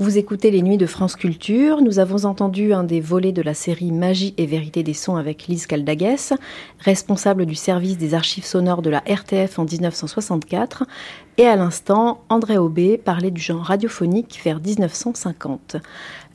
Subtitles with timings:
[0.00, 1.82] Vous écoutez les nuits de France Culture.
[1.82, 5.48] Nous avons entendu un des volets de la série Magie et vérité des sons avec
[5.48, 6.34] Lise Caldaguès,
[6.78, 10.84] responsable du service des archives sonores de la RTF en 1964.
[11.36, 15.78] Et à l'instant, André Aubé parlait du genre radiophonique vers 1950.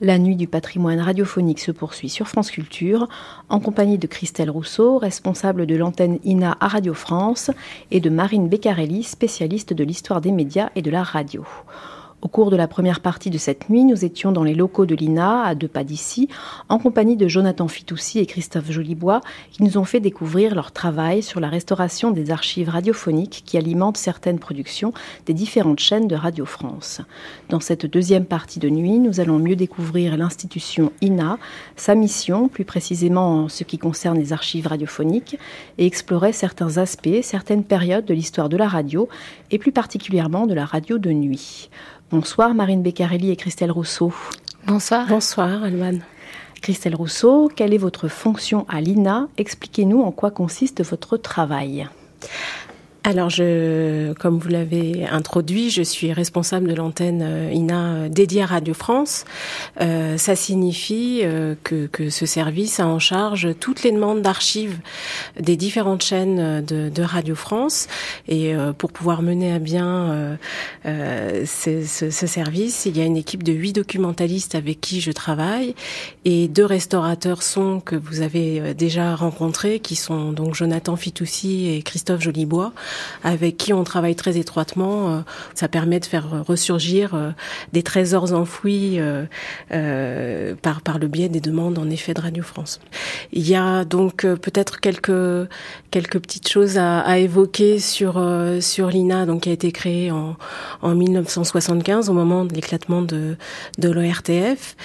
[0.02, 3.08] La nuit du patrimoine radiophonique se poursuit sur France Culture
[3.48, 7.50] en compagnie de Christelle Rousseau, responsable de l'antenne INA à Radio France,
[7.92, 11.46] et de Marine Beccarelli, spécialiste de l'histoire des médias et de la radio.
[12.24, 14.96] Au cours de la première partie de cette nuit, nous étions dans les locaux de
[14.96, 16.30] l'INA, à deux pas d'ici,
[16.70, 19.20] en compagnie de Jonathan Fitoussi et Christophe Jolibois,
[19.52, 23.98] qui nous ont fait découvrir leur travail sur la restauration des archives radiophoniques qui alimentent
[23.98, 24.94] certaines productions
[25.26, 27.02] des différentes chaînes de Radio France.
[27.50, 31.38] Dans cette deuxième partie de nuit, nous allons mieux découvrir l'institution INA,
[31.76, 35.38] sa mission, plus précisément en ce qui concerne les archives radiophoniques,
[35.78, 39.10] et explorer certains aspects, certaines périodes de l'histoire de la radio,
[39.52, 41.70] et plus particulièrement de la radio de nuit.
[42.14, 44.14] Bonsoir Marine Beccarelli et Christelle Rousseau.
[44.68, 45.08] Bonsoir.
[45.08, 46.02] Bonsoir Alman.
[46.62, 49.30] Christelle Rousseau, quelle est votre fonction à l'INA?
[49.38, 51.90] Expliquez-nous en quoi consiste votre travail.
[53.06, 58.44] Alors, je, comme vous l'avez introduit, je suis responsable de l'antenne euh, INA euh, dédiée
[58.44, 59.26] à Radio France.
[59.82, 64.78] Euh, ça signifie euh, que, que, ce service a en charge toutes les demandes d'archives
[65.38, 67.88] des différentes chaînes de, de, Radio France.
[68.30, 70.38] Et euh, pour pouvoir mener à bien
[70.86, 75.12] ce, ce, ce, service, il y a une équipe de huit documentalistes avec qui je
[75.12, 75.76] travaille
[76.24, 81.82] et deux restaurateurs son que vous avez déjà rencontrés, qui sont donc Jonathan Fitoussi et
[81.82, 82.72] Christophe Jolibois
[83.24, 85.10] avec qui on travaille très étroitement.
[85.10, 85.20] Euh,
[85.54, 87.32] ça permet de faire ressurgir euh,
[87.72, 92.80] des trésors enfouis euh, par le biais des demandes en effet de Radio France.
[93.32, 95.50] Il y a donc peut-être quelques
[95.92, 98.22] quelques petites choses à, évoquer sur
[98.60, 100.36] sur l'INA, donc qui a été créée en
[100.82, 103.36] en 1975 au moment de l'éclatement de
[103.78, 104.76] de l'ORTF.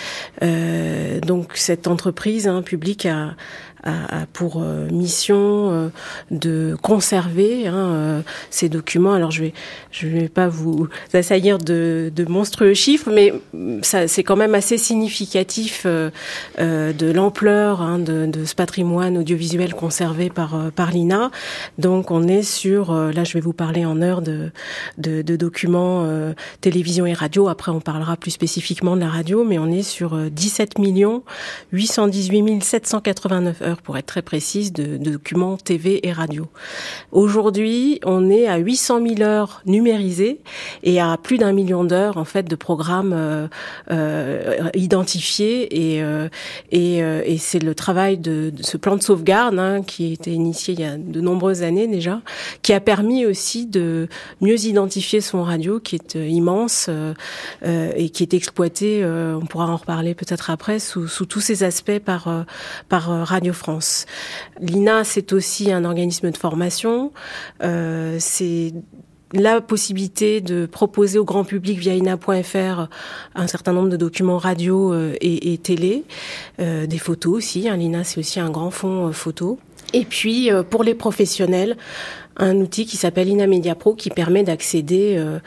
[1.23, 3.35] Donc cette entreprise hein, publique a
[3.83, 5.89] a, a pour euh, mission euh,
[6.31, 8.21] de conserver hein, euh,
[8.51, 9.13] ces documents.
[9.13, 9.55] Alors je vais
[9.91, 13.33] je vais pas vous assaillir de, de monstrueux chiffres, mais
[13.83, 16.11] ça c'est quand même assez significatif euh,
[16.59, 21.31] de l'ampleur hein, de, de, ce patrimoine audiovisuel conservé par par l'INA.
[21.79, 24.51] Donc on est sur là je vais vous parler en heure de
[24.99, 26.07] de, de documents
[26.61, 27.49] télévision et radio.
[27.49, 31.23] Après on parlera plus spécifiquement de la radio, mais on est sur 17 millions
[31.73, 36.47] 818 789 heures, pour être très précise, de, documents TV et radio.
[37.13, 40.41] Aujourd'hui, on est à 800 000 heures numérisées
[40.83, 43.49] et à plus d'un million d'heures en fait de programmes euh,
[43.91, 46.29] euh, identifiés et euh,
[46.71, 50.81] et, c'est le travail de, ce plan de sauvegarde hein, qui a été initié il
[50.81, 52.21] y a de nombreuses années déjà,
[52.63, 54.09] qui a permis aussi de
[54.41, 56.91] mieux identifier son radio qui est immense
[57.65, 59.05] et qui est exploité.
[59.05, 62.29] on pourra en reparler peut-être après sous, sous tous ces aspects par
[62.89, 64.07] par Radio France.
[64.61, 67.13] L'INA, c'est aussi un organisme de formation.
[67.63, 68.73] Euh, c'est
[69.35, 72.89] la possibilité de proposer au grand public via ina.fr
[73.35, 76.05] un certain nombre de documents radio euh, et, télé,
[76.61, 77.69] euh, des photos aussi.
[77.69, 79.59] Hein, L'INA, c'est aussi un grand fonds photo.
[79.95, 81.77] Et puis, pour les professionnels,
[82.39, 85.39] un outil qui s'appelle Inamedia Pro qui permet d'accéder euh,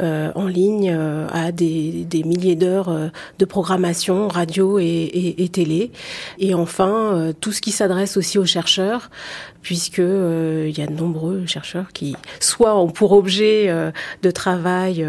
[0.00, 5.48] euh, en ligne euh, à des, des milliers d'heures de programmation radio et, et, et,
[5.48, 5.90] télé.
[6.38, 9.10] Et enfin, tout ce qui s'adresse aussi aux chercheurs,
[9.62, 13.68] puisque il y a de nombreux chercheurs qui soit ont pour objet
[14.22, 15.06] de travail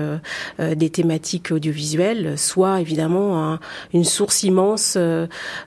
[0.60, 3.60] des thématiques audiovisuelles, soit évidemment un,
[3.94, 4.98] une source immense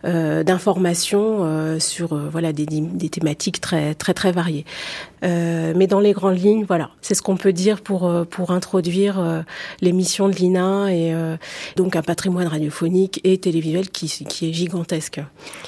[0.03, 4.65] d'informations sur voilà des, des, thématiques très très très variées.
[5.23, 8.51] Euh, mais dans les grandes lignes, voilà, c'est ce qu'on peut dire pour euh, pour
[8.51, 9.43] introduire euh,
[9.81, 11.15] les missions de l'INA et
[11.77, 15.21] donc un patrimoine radiophonique et télévisuel qui, qui est gigantesque.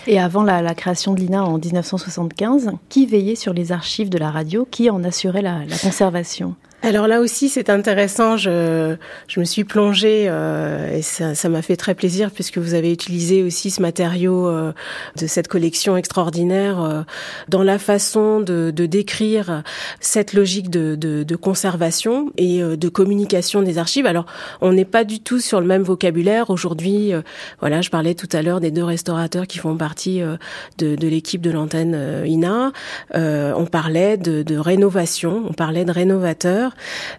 [0.07, 4.19] Et avant la, la création de l'INA en 1975, qui veillait sur les archives de
[4.19, 6.55] la radio, qui en assurait la, la conservation?
[6.83, 8.37] Alors là aussi, c'est intéressant.
[8.37, 8.97] Je,
[9.29, 13.43] je me suis plongée euh, et ça m'a fait très plaisir puisque vous avez utilisé
[13.43, 14.73] aussi ce matériau euh,
[15.17, 17.03] de cette collection extraordinaire euh,
[17.49, 19.63] dans la façon de, de décrire
[20.01, 24.07] cette logique de, de, de conservation et euh, de communication des archives.
[24.07, 24.27] Alors,
[24.61, 27.13] on n'est pas du tout sur le même vocabulaire aujourd'hui.
[27.13, 27.23] Euh,
[27.61, 30.37] voilà, je parlais tout à l'heure des deux restaurateurs qui font partie euh,
[30.79, 32.73] de, l'équipe de l'antenne INA.
[33.15, 36.72] on parlait de rénovation, on parlait de rénovateur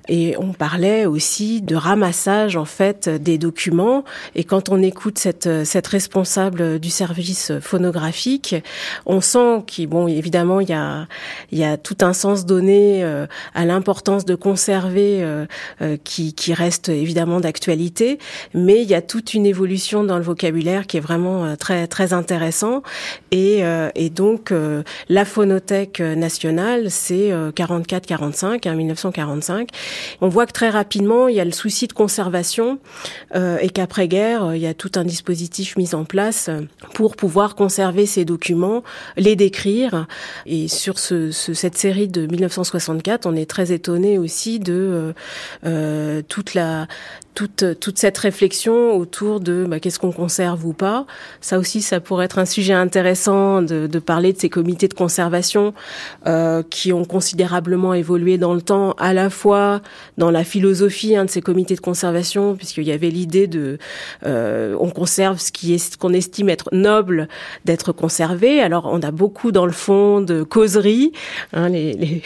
[0.07, 4.03] Et on parlait aussi de ramassage en fait des documents.
[4.35, 8.55] Et quand on écoute cette, cette responsable du service phonographique,
[9.05, 11.07] on sent qu'il bon évidemment il y a
[11.51, 15.45] il y a tout un sens donné euh, à l'importance de conserver euh,
[15.81, 18.19] euh, qui, qui reste évidemment d'actualité,
[18.53, 22.13] mais il y a toute une évolution dans le vocabulaire qui est vraiment très très
[22.13, 22.83] intéressant
[23.31, 23.63] et,
[23.95, 24.53] et donc
[25.09, 29.42] la phonothèque nationale c'est 44-45 hein, 1945.
[30.21, 32.79] On voit que très rapidement il y a le souci de conservation
[33.35, 36.49] et qu'après guerre il y a tout un dispositif mis en place
[36.93, 38.83] pour pouvoir conserver ces documents,
[39.17, 40.07] les décrire.
[40.45, 45.13] Et sur ce, ce, cette série de 1964, on est très étonné aussi de euh,
[45.65, 46.87] euh, toute la
[47.33, 51.05] toute, toute cette réflexion autour de bah, qu'est-ce qu'on conserve ou pas.
[51.41, 54.93] Ça aussi, ça pourrait être un sujet intéressant de, de parler de ces comités de
[54.93, 55.73] conservation
[56.27, 59.81] euh, qui ont considérablement évolué dans le temps, à la fois
[60.17, 63.77] dans la philosophie hein, de ces comités de conservation, puisqu'il y avait l'idée de
[64.25, 67.27] euh, on conserve ce qui est qu'on estime être noble
[67.65, 68.61] d'être conservé.
[68.61, 71.11] Alors on a beaucoup dans le fond de causeries,
[71.53, 72.21] hein, les, les,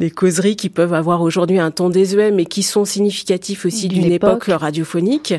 [0.00, 4.12] les, causeries qui peuvent avoir aujourd'hui un ton désuet, mais qui sont significatifs aussi d'une
[4.12, 5.34] époque radiophonique.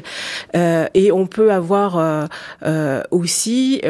[0.56, 2.26] Euh, et on peut avoir euh,
[2.64, 3.82] euh, aussi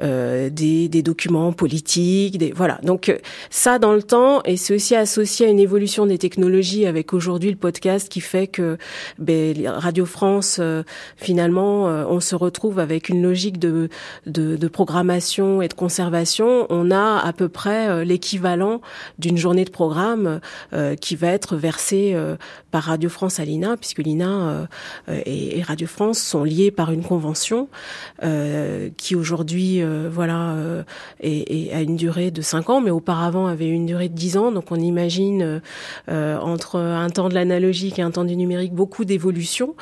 [0.00, 2.78] des, des, documents politiques, des, voilà.
[2.82, 3.14] Donc
[3.50, 7.50] ça dans le temps, et c'est aussi associé à une évolution des technologies avec aujourd'hui
[7.50, 8.78] le podcast qui fait que
[9.18, 10.60] ben, Radio France,
[11.16, 13.88] finalement, on se retrouve avec une logique de,
[14.26, 16.66] de, de programmation et de conservation.
[16.70, 18.80] On a à peu près l'équivalent
[19.18, 20.40] d'une journée de programme
[21.00, 22.16] qui va être versée
[22.70, 27.02] par Radio France à l'INA, puisque l'INA euh, et, Radio France sont liés par une
[27.02, 27.68] convention
[28.22, 30.56] euh, qui aujourd'hui, euh, voilà,
[31.20, 34.52] est, a une durée de 5 ans, mais auparavant avait une durée de 10 ans.
[34.52, 35.60] Donc on imagine
[36.08, 39.74] entre un temps de l'analogique et un temps du numérique beaucoup d'évolution.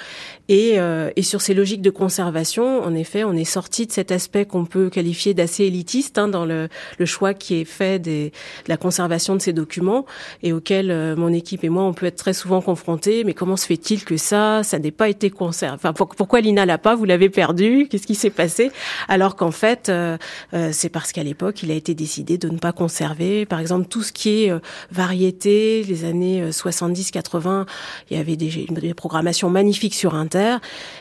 [0.48, 0.76] Et,
[1.16, 4.64] et, sur ces logiques de conservation, en effet, on est sorti de cet aspect qu'on
[4.64, 6.68] peut qualifier d'assez élitiste hein, dans le,
[6.98, 10.06] le, choix qui est fait des, de la conservation de ces documents
[10.42, 13.24] et auquel mon équipe et moi on peut être très souvent confrontés.
[13.24, 15.74] Mais comment se fait-il que ça, ça n'est pas été conservé.
[15.74, 18.70] Enfin, pourquoi l'INA l'a pas Vous l'avez perdu Qu'est-ce qui s'est passé?
[19.08, 20.16] Alors qu'en fait, euh,
[20.54, 23.46] euh, c'est parce qu'à l'époque, il a été décidé de ne pas conserver.
[23.46, 24.58] Par exemple, tout ce qui est euh,
[24.90, 27.66] variété, les années 70-80,
[28.10, 30.56] il y avait des, des, programmations magnifiques sur Inter.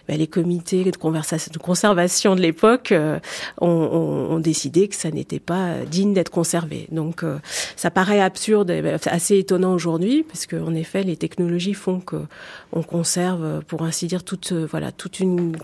[0.07, 2.93] Ben, les comités de, de conservation de l'époque
[3.61, 6.87] ont, ont, ont, décidé que ça n'était pas digne d'être conservé.
[6.91, 7.23] Donc,
[7.75, 8.71] ça paraît absurde,
[9.05, 12.17] assez étonnant aujourd'hui, parce qu'en effet, les technologies font que
[12.71, 15.55] on conserve pour ainsi dire, toute, euh, voilà, toute une,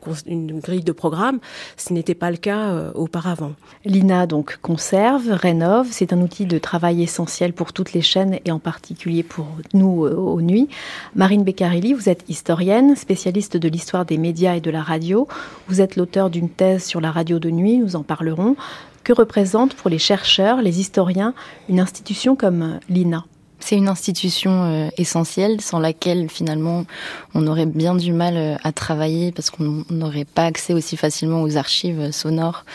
[0.62, 1.40] grille de programme.
[1.78, 3.54] Ce n'était pas le cas euh, auparavant.
[3.86, 5.88] L'INA donc conserve, rénove.
[5.92, 10.06] C'est un outil de travail essentiel pour toutes les chaînes et en particulier pour nous
[10.06, 10.70] euh, aux nuits.
[11.16, 15.28] Marine Beccarilli, vous êtes historienne, spécialiste de l'histoire des médias et de la radio.
[15.68, 18.56] Vous êtes l'auteur d'une thèse sur la radio de nuit, nous en parlerons.
[19.04, 21.34] Que représente pour les chercheurs, les historiens,
[21.70, 23.26] une institution comme l'INA?
[23.62, 26.86] C'est une institution euh, essentielle sans laquelle finalement
[27.34, 31.42] on aurait bien du mal euh, à travailler parce qu'on n'aurait pas accès aussi facilement
[31.42, 32.66] aux archives sonores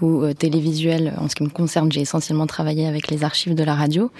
[0.00, 1.14] ou euh, télévisuel.
[1.18, 4.10] En ce qui me concerne, j'ai essentiellement travaillé avec les archives de la radio.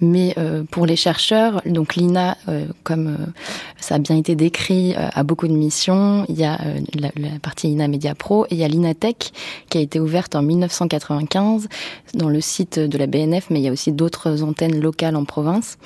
[0.00, 3.16] Mais euh, pour les chercheurs, donc l'INA, euh, comme
[3.78, 6.24] ça a bien été décrit, a beaucoup de missions.
[6.28, 6.58] Il y a
[6.94, 9.32] la, la, partie INA Media Pro et il y a l'INATech
[9.68, 11.68] qui a été ouverte en 1995
[12.14, 15.24] dans le site de la BNF, mais il y a aussi d'autres antennes locales en
[15.24, 15.76] province.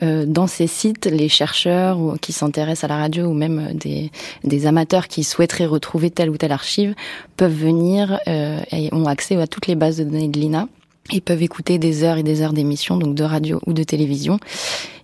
[0.00, 4.12] dans ces sites, les chercheurs qui s'intéressent à la radio ou même des,
[4.44, 6.94] des amateurs qui souhaiteraient retrouver telle ou telle archive
[7.36, 10.68] peuvent venir et ont accès à toutes les bases de données de l'INA
[11.12, 14.38] et peuvent écouter des heures et des heures d'émissions, donc de radio ou de télévision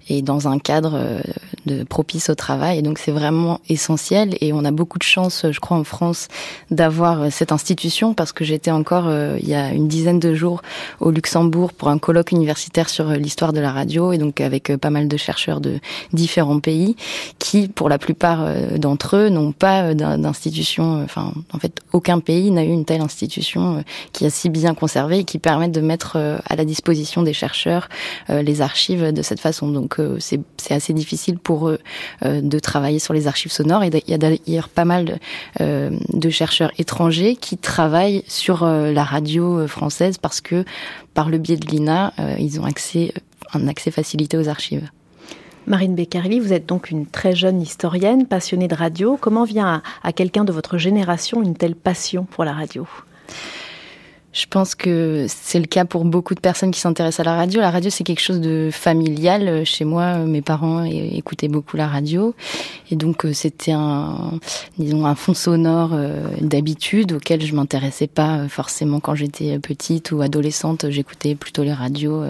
[0.08, 1.20] et dans un cadre euh,
[1.66, 2.82] de propice au travail.
[2.82, 6.28] Donc c'est vraiment essentiel et on a beaucoup de chance, je crois, en France
[6.70, 10.34] d'avoir euh, cette institution parce que j'étais encore euh, il y a une dizaine de
[10.34, 10.62] jours
[11.00, 14.90] au Luxembourg pour un colloque universitaire sur l'histoire de la radio et donc avec pas
[14.90, 15.78] mal de chercheurs de
[16.12, 16.96] différents pays
[17.38, 18.46] qui, pour la plupart
[18.76, 21.02] d'entre eux, n'ont pas d'institution.
[21.02, 25.20] Enfin, en fait, aucun pays n'a eu une telle institution qui a si bien conservé
[25.20, 27.88] et qui permet de mettre à la disposition des chercheurs
[28.28, 29.68] les archives de cette façon.
[29.68, 31.78] Donc c'est assez difficile pour eux
[32.24, 33.84] euh, de travailler sur les archives sonores.
[33.84, 35.18] Il y a d'ailleurs pas mal
[35.60, 40.64] euh, de, chercheurs étrangers qui travaillent sur euh, la radio française parce que
[41.14, 44.90] par le biais de l'INA, ils ont un accès facilité aux archives.
[45.66, 49.18] Marine Beccarelli, vous êtes donc une très jeune historienne, passionnée de radio.
[49.20, 52.86] Comment vient à quelqu'un de votre génération une telle passion pour la radio?
[54.36, 57.58] Je pense que c'est le cas pour beaucoup de personnes qui s'intéressent à la radio.
[57.62, 59.64] La radio, c'est quelque chose de familial.
[59.64, 62.34] Chez moi, mes parents écoutaient beaucoup la radio.
[62.90, 64.38] Et donc, euh, c'était un,
[64.78, 70.12] disons, un fond sonore euh, d'habitude auquel je m'intéressais pas euh, forcément quand j'étais petite
[70.12, 70.90] ou adolescente.
[70.90, 72.22] J'écoutais plutôt les radios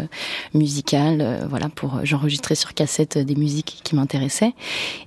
[0.55, 4.55] musicales, voilà, pour j'enregistrais sur cassette des musiques qui m'intéressaient.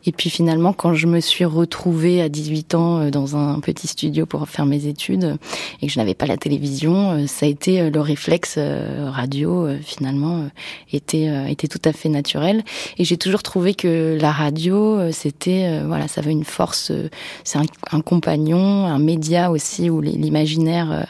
[0.05, 4.25] Et puis finalement, quand je me suis retrouvée à 18 ans dans un petit studio
[4.25, 5.37] pour faire mes études
[5.81, 9.09] et que je n'avais pas la télévision, euh, ça a été euh, le réflexe euh,
[9.09, 10.47] radio finalement
[10.93, 12.63] était était tout à fait naturel.
[12.97, 16.91] Et j'ai toujours trouvé que la radio c'était voilà ça avait une force
[17.43, 17.59] c'est
[17.91, 21.07] un, compagnon un média aussi où l'imaginaire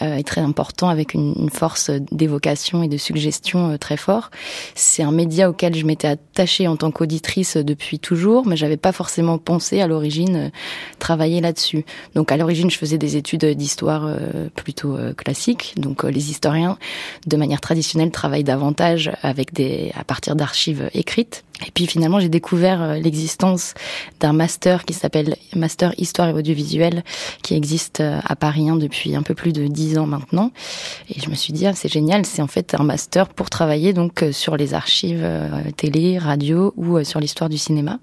[0.00, 4.30] est très important avec une, force d'évocation et de suggestion très fort.
[4.74, 8.92] C'est un média auquel je m'étais attachée en tant qu'auditrice depuis toujours mais j'avais pas
[8.92, 10.50] forcément pensé à l'origine
[10.98, 11.84] travailler là-dessus.
[12.14, 14.08] Donc à l'origine je faisais des études d'histoire
[14.54, 15.74] plutôt classique.
[15.76, 16.78] Donc euh, les historiens,
[17.26, 21.42] de manière traditionnelle, travaillent davantage avec des, à partir d'archives écrites.
[21.66, 23.72] Et puis finalement, j'ai découvert euh, l'existence
[24.20, 27.02] d'un master qui s'appelle Master Histoire et Audiovisuel,
[27.42, 30.52] qui existe euh, à Paris hein, depuis un peu plus de dix ans maintenant.
[31.08, 33.94] Et je me suis dit, ah, c'est génial, c'est en fait un master pour travailler
[33.94, 35.26] donc sur les archives
[35.76, 37.98] télé, radio ou sur l'histoire du cinéma.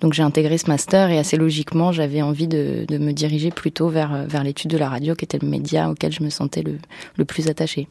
[0.00, 3.88] Donc j'ai intégré ce master et assez logiquement, j'avais envie de, de, me diriger plutôt
[3.88, 7.24] vers, vers l'étude de la radio, qui était le média auquel je me sentais le,
[7.24, 7.88] plus attaché.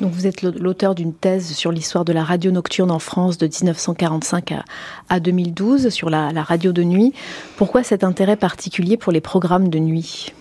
[0.00, 3.46] Donc vous êtes l'auteur d'une thèse sur l'histoire de la radio nocturne en France de
[3.46, 4.54] 1945
[5.08, 7.12] à, 2012 sur la, la, radio de nuit.
[7.56, 10.32] Pourquoi cet intérêt particulier pour les programmes de nuit?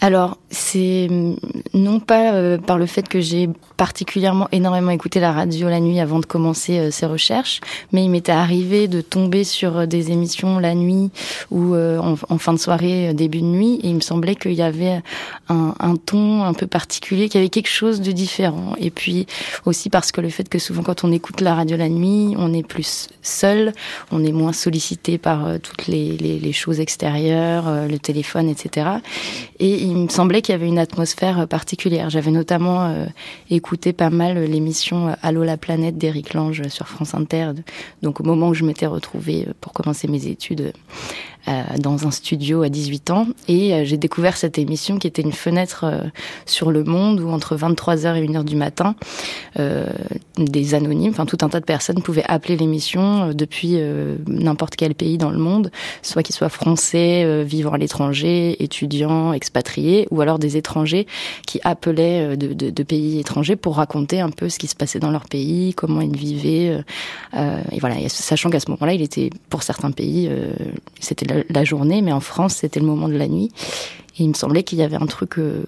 [0.00, 1.36] Alors, c'est mm,
[1.74, 6.00] non pas euh, par le fait que j'ai particulièrement énormément écouté la radio la nuit
[6.00, 7.60] avant de commencer euh, ces recherches,
[7.92, 11.10] mais il m'était arrivé de tomber sur euh, des émissions la nuit
[11.50, 15.00] ou en, fin de soirée, début de nuit, et il me semblait qu'il y avait
[15.48, 18.74] un, un, ton un peu particulier, qu'il y avait quelque chose de différent.
[18.78, 19.26] Et puis
[19.64, 22.52] aussi parce que le fait que souvent quand on écoute la radio la nuit, on
[22.52, 23.72] est plus seul,
[24.12, 28.86] on est moins sollicité par toutes les, les, les choses extérieures, le téléphone, etc.
[29.58, 32.10] Et il me semblait qu'il y avait une atmosphère euh, particulière.
[32.10, 33.06] J'avais notamment euh,
[33.50, 37.52] écouté pas mal l'émission euh, Allô la planète d'Éric Lange sur France Inter.
[38.02, 40.72] Donc au moment où je m'étais retrouvée pour commencer mes études
[41.78, 45.32] dans un studio à 18 ans et euh, j'ai découvert cette émission qui était une
[45.32, 46.00] fenêtre euh,
[46.44, 48.94] sur le monde où entre 23h et 1h du matin,
[50.36, 53.78] des anonymes, enfin tout un tas de personnes pouvaient appeler l'émission depuis
[54.26, 55.70] n'importe quel pays dans le monde,
[56.02, 61.06] soit qu'ils soient français, vivant à l'étranger, étudiants, expatriés, ou alors des étrangers
[61.46, 64.98] qui appelaient de, de, de, pays étrangers pour raconter un peu ce qui se passait
[64.98, 66.78] dans leur pays, comment ils vivaient.
[67.34, 70.30] et voilà, sachant qu'à ce moment-là, il était pour certains pays,
[71.00, 73.50] c'était la journée, mais en France, c'était le moment de la nuit.
[74.18, 75.64] Et il me semblait qu'il y avait un truc, euh,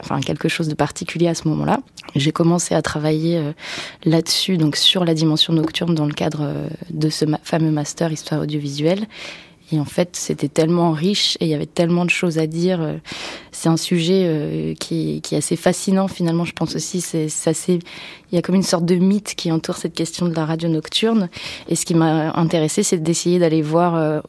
[0.00, 1.80] enfin quelque chose de particulier à ce moment-là.
[2.14, 3.52] J'ai commencé à travailler euh,
[4.04, 8.40] là-dessus, donc sur la dimension nocturne dans le cadre euh, de ce fameux master histoire
[8.40, 9.06] audiovisuelle.
[9.72, 12.80] Et en fait, c'était tellement riche et il y avait tellement de choses à dire.
[13.52, 16.44] C'est un sujet qui, est assez fascinant finalement.
[16.44, 17.78] Je pense aussi, c'est assez
[18.32, 20.68] il y a comme une sorte de mythe qui entoure cette question de la radio
[20.68, 21.28] nocturne.
[21.68, 24.20] Et ce qui m'a intéressé, c'est d'essayer d'aller voir euh,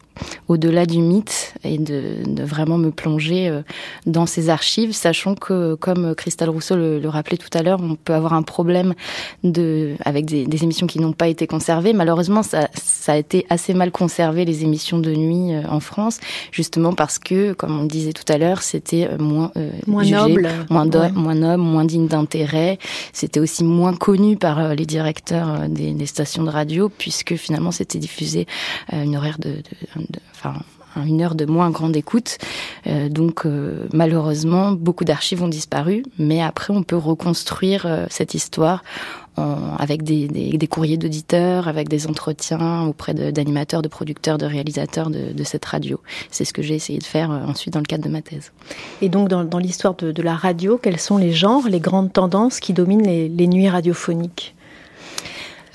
[0.47, 3.61] au-delà du mythe et de, de, vraiment me plonger euh,
[4.07, 7.95] dans ces archives, sachant que, comme Christelle Rousseau le, le rappelait tout à l'heure, on
[7.95, 8.93] peut avoir un problème
[9.43, 11.93] de, avec des, des émissions qui n'ont pas été conservées.
[11.93, 16.19] Malheureusement, ça, ça, a été assez mal conservé, les émissions de nuit euh, en France,
[16.51, 19.51] justement parce que, comme on le disait tout à l'heure, c'était moins,
[19.85, 22.79] moins noble, moins, moins noble, moins digne d'intérêt.
[23.13, 27.71] C'était aussi moins connu par euh, les directeurs euh, des, stations de radio, puisque finalement
[27.71, 28.47] c'était diffusé
[28.89, 29.61] à euh, une horaire de,
[30.33, 30.55] enfin,
[31.05, 32.37] une heure de moins grande écoute.
[32.85, 33.45] donc
[33.93, 38.83] malheureusement, beaucoup d'archives ont disparu, mais après on peut reconstruire cette histoire
[39.37, 45.65] avec des, courriers d'auditeurs, avec des entretiens auprès d'animateurs, de, producteurs, de réalisateurs de, cette
[45.65, 45.99] radio.
[46.29, 48.51] C'est ce que j'ai essayé de faire euh, ensuite dans le cadre de ma thèse.
[49.01, 52.73] Et donc dans, l'histoire de, la radio, quels sont les genres, les grandes tendances qui
[52.73, 54.53] dominent les nuits radiophoniques?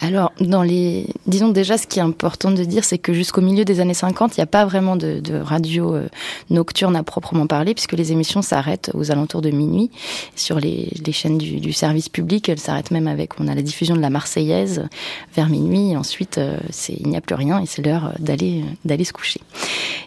[0.01, 3.65] Alors, dans les, disons déjà, ce qui est important de dire, c'est que jusqu'au milieu
[3.65, 6.09] des années 50, il n'y a pas vraiment de, radio euh,
[6.51, 9.91] nocturne à proprement parler, puisque les émissions s'arrêtent aux alentours de minuit
[10.35, 12.49] sur les, chaînes du, service public.
[12.49, 14.87] Elles s'arrêtent même avec, on a la diffusion de la Marseillaise
[15.35, 15.93] vers minuit.
[15.93, 19.41] Et ensuite, euh, il n'y a plus rien et c'est l'heure d'aller, d'aller se coucher.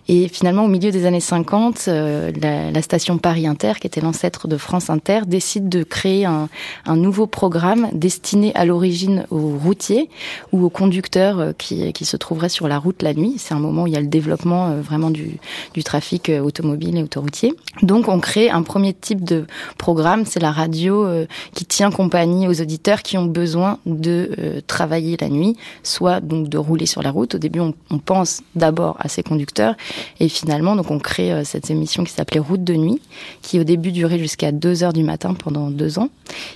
[0.08, 4.48] Et finalement, au milieu des années 50, euh, la, station Paris Inter, qui était l'ancêtre
[4.48, 6.48] de France Inter, décide de créer un
[6.88, 10.10] nouveau programme destiné à l'origine aux routes routiers
[10.52, 13.36] ou aux conducteurs qui, qui se trouveraient sur la route la nuit.
[13.38, 15.40] C'est un moment où il y a le développement vraiment du,
[15.74, 17.54] du trafic automobile et autoroutier.
[17.82, 19.46] Donc on crée un premier type de
[19.78, 21.08] programme, c'est la radio
[21.54, 26.58] qui tient compagnie aux auditeurs qui ont besoin de travailler la nuit, soit donc de
[26.58, 27.36] rouler sur la route.
[27.36, 29.76] Au début, on, on pense d'abord à ces conducteurs
[30.20, 33.02] et finalement, donc on crée cette émission qui s'appelait Route de nuit,
[33.42, 36.10] qui au début durait jusqu'à 2 heures du matin pendant deux ans.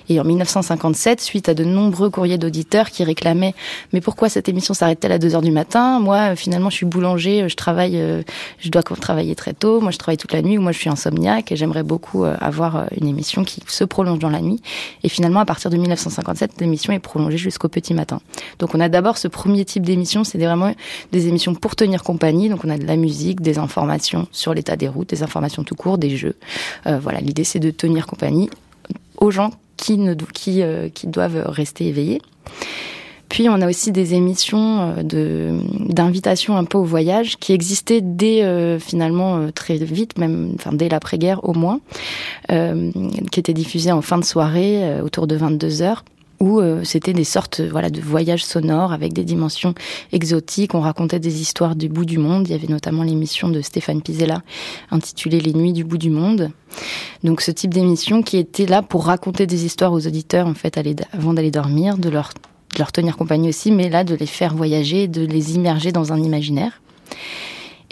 [0.09, 3.03] Et en 1957, suite à de nombreux courriers d'auditeurs qui
[3.91, 5.99] mais pourquoi cette émission s'arrête-t-elle à 2 heures du matin?
[5.99, 8.23] Moi, finalement, je suis boulanger, je travaille, euh,
[8.59, 9.81] je dois travailler très tôt.
[9.81, 12.35] Moi, je travaille toute la nuit ou moi, je suis insomniaque et j'aimerais beaucoup euh,
[12.39, 14.61] avoir euh, une émission qui se prolonge dans la nuit.
[15.03, 18.21] Et finalement, à partir de 1957, l'émission est prolongée jusqu'au petit matin.
[18.59, 20.73] Donc, on a d'abord ce premier type d'émission, c'est vraiment
[21.11, 22.49] des émissions pour tenir compagnie.
[22.49, 25.75] Donc, on a de la musique, des informations sur l'état des routes, des informations tout
[25.75, 26.35] court, des jeux.
[26.85, 28.49] voilà, l'idée, c'est de tenir compagnie
[29.17, 29.51] aux gens
[29.89, 32.21] euh, qui doivent rester éveillés.
[33.33, 35.59] Puis on a aussi des émissions euh, de
[35.91, 40.87] d'invitation un peu au voyage qui existaient dès euh, finalement très vite, même enfin dès
[40.87, 41.79] l'après-guerre au moins,
[42.47, 46.03] qui étaient diffusées en fin de soirée autour de 22 heures
[46.39, 49.73] où euh, c'était des sortes voilà de voyages sonores avec des dimensions
[50.11, 50.75] exotiques.
[50.75, 52.47] On racontait des histoires du bout du monde.
[52.47, 54.43] Il y avait notamment l'émission de Stéphane Pizella
[54.91, 56.51] intitulée Les Nuits du bout du monde.
[57.23, 60.77] Donc ce type d'émission qui était là pour raconter des histoires aux auditeurs en fait
[61.13, 62.33] avant d'aller dormir, de leur
[62.73, 66.13] de leur tenir compagnie aussi, mais là de les faire voyager, de les immerger dans
[66.13, 66.79] un imaginaire.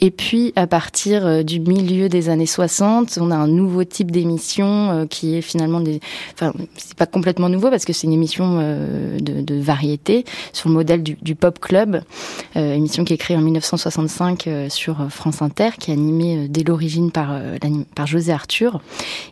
[0.03, 4.09] Et puis, à partir euh, du milieu des années 60, on a un nouveau type
[4.09, 5.99] d'émission euh, qui est finalement des,
[6.33, 10.73] enfin, c'est pas complètement nouveau parce que c'est une émission euh, de, variété sur le
[10.75, 12.01] modèle du, Pop Club,
[12.55, 17.37] émission qui est créée en 1965 sur France Inter, qui est animée dès l'origine par
[18.05, 18.81] José Arthur.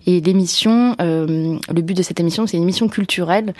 [0.06, 3.53] Et l'émission, le but de cette émission, c'est une émission culturelle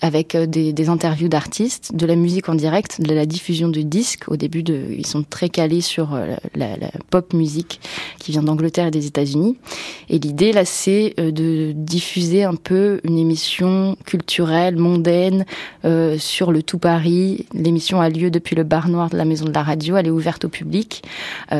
[0.00, 4.24] avec euh, des, interviews d'artistes, de la musique en direct, de la diffusion de disques.
[4.28, 6.76] Au début, ils sont très calés sur euh, la,
[7.10, 7.80] pop musique
[8.18, 9.56] qui vient d'Angleterre et des États-Unis.
[10.08, 15.44] Et l'idée là, c'est euh, de diffuser un peu une émission culturelle, mondaine
[16.18, 17.46] sur le tout Paris.
[17.52, 19.96] L'émission a lieu depuis le bar noir de la maison de la radio.
[19.96, 21.02] Elle est ouverte au public,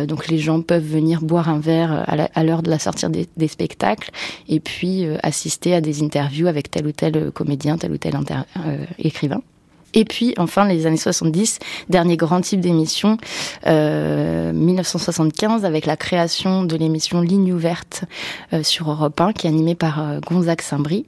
[0.07, 4.11] donc les gens peuvent venir boire un verre à l'heure de la sortie des, spectacles
[4.49, 8.85] et puis assister à des interviews avec tel ou tel comédien, tel ou tel euh,
[8.99, 9.43] écrivain.
[9.95, 13.19] Et puis, enfin, les années 70, dernier grand type d'émission,
[13.67, 18.05] euh, 1975, avec la création de l'émission Ligne ouverte
[18.53, 21.07] euh, sur Europe 1, qui est animée par euh, Gonzague Saint-Brie.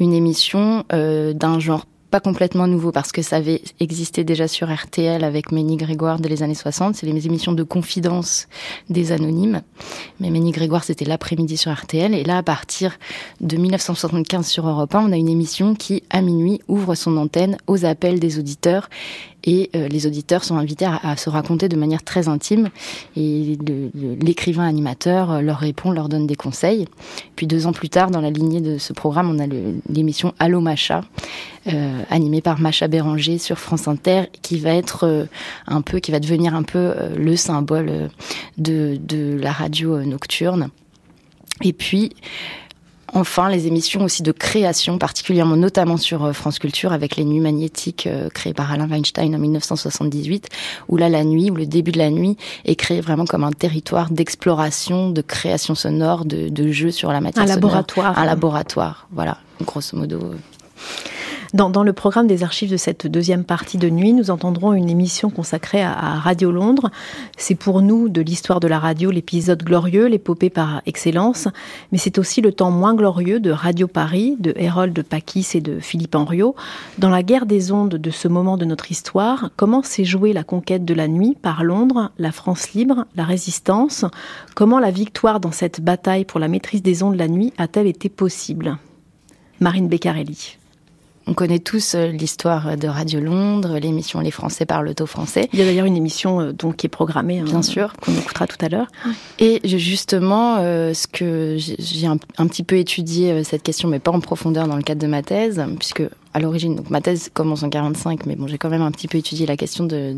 [0.00, 4.72] Une émission euh, d'un genre pas complètement nouveau parce que ça avait existé déjà sur
[4.72, 6.94] RTL avec Ménie Grégoire dès les années 60.
[6.94, 8.46] C'est les émissions de confidence
[8.88, 9.62] des anonymes.
[10.20, 12.14] Mais Ménie Grégoire, c'était l'après-midi sur RTL.
[12.14, 13.00] Et là, à partir
[13.40, 17.56] de 1975 sur Europe 1, on a une émission qui, à minuit, ouvre son antenne
[17.66, 18.90] aux appels des auditeurs
[19.44, 22.70] et euh, les auditeurs sont invités à, se raconter de manière très intime
[23.16, 23.58] et
[24.20, 26.86] l'écrivain animateur euh, leur répond, leur donne des conseils.
[27.36, 29.46] Puis deux ans plus tard, dans la lignée de ce programme, on a
[29.88, 31.02] l'émission Allo Macha,
[31.68, 35.28] euh, animée par Macha Béranger sur France Inter, qui va être
[35.66, 38.10] un peu, qui va devenir un peu le symbole
[38.58, 40.70] de, de la radio nocturne.
[41.62, 42.10] Et puis,
[43.14, 47.40] Enfin, les émissions aussi de création, particulièrement notamment sur euh, France Culture, avec les Nuits
[47.40, 50.48] magnétiques euh, créées par Alain Weinstein en 1978,
[50.88, 53.52] où là, la nuit, ou le début de la nuit, est créé vraiment comme un
[53.52, 58.18] territoire d'exploration, de création sonore, de, de jeu sur la matière Un laboratoire.
[58.18, 60.34] Un laboratoire, voilà, grosso modo.
[61.54, 65.30] Dans, le programme des archives de cette deuxième partie de nuit, nous entendrons une émission
[65.30, 66.90] consacrée à, Radio Londres.
[67.36, 71.46] C'est pour nous de l'histoire de la radio l'épisode glorieux, l'épopée par excellence,
[71.92, 75.78] mais c'est aussi le temps moins glorieux de Radio Paris, de Harold Pakis et de
[75.78, 76.56] Philippe Henriot.
[76.98, 80.42] Dans la guerre des ondes de ce moment de notre histoire, comment s'est jouée la
[80.42, 84.04] conquête de la nuit par Londres, la France libre, la résistance?
[84.56, 88.08] Comment la victoire dans cette bataille pour la maîtrise des ondes la nuit a-t-elle été
[88.08, 88.76] possible?
[89.60, 90.58] Marine Beccarelli.
[91.26, 95.48] On connaît tous euh, l'histoire de Radio Londres, l'émission Les Français parlent au français.
[95.54, 98.14] Il y a d'ailleurs une émission euh, donc qui est programmée, bien hein, sûr, qu'on
[98.14, 98.88] écoutera tout à l'heure.
[99.38, 104.10] Et justement, euh, ce que j'ai un, un, petit peu étudié cette question, mais pas
[104.10, 106.02] en profondeur dans le cadre de ma thèse, puisque
[106.34, 106.74] à l'origine.
[106.74, 109.46] Donc ma thèse commence en 45, mais bon, j'ai quand même un petit peu étudié
[109.46, 110.14] la question de,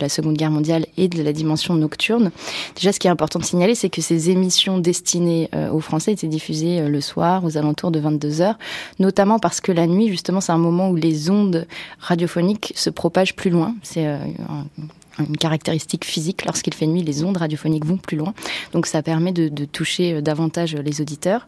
[0.00, 2.32] la Seconde Guerre mondiale et de la dimension nocturne.
[2.74, 6.12] Déjà, ce qui est important de signaler, c'est que ces émissions destinées euh, aux Français
[6.12, 8.58] étaient diffusées euh, le soir, aux alentours de 22 heures,
[8.98, 11.66] notamment parce que la nuit, justement, c'est un moment où les ondes
[12.00, 13.74] radiophoniques se propagent plus loin.
[13.82, 14.18] C'est euh,
[15.18, 16.44] une caractéristique physique.
[16.44, 18.34] Lorsqu'il fait nuit, les ondes radiophoniques vont plus loin.
[18.72, 21.46] Donc ça permet de, de toucher davantage les auditeurs.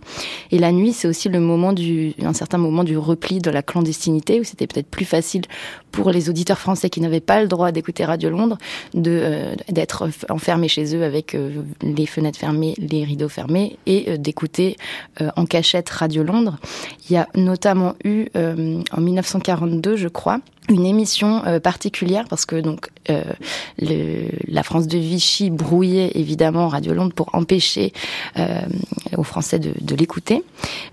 [0.50, 3.62] Et la nuit, c'est aussi le moment du, un certain moment du repli de la
[3.62, 5.42] clandestinité, où c'était peut-être plus facile
[5.90, 8.58] pour les auditeurs français qui n'avaient pas le droit d'écouter Radio Londres,
[8.94, 11.36] de d'être enfermés chez eux avec
[11.82, 14.76] les fenêtres fermées, les rideaux fermés, et d'écouter
[15.36, 16.58] en cachette Radio Londres.
[17.08, 22.56] Il y a notamment eu en 1942, je crois, une émission euh, particulière parce que
[22.56, 23.22] donc euh,
[23.78, 27.92] le, la France de Vichy brouillait évidemment Radio Londres pour empêcher
[28.38, 28.60] euh,
[29.16, 30.42] aux Français de, de l'écouter.